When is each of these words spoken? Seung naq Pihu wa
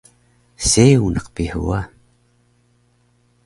Seung 0.69 1.07
naq 1.13 1.27
Pihu 1.35 1.61
wa 1.69 1.79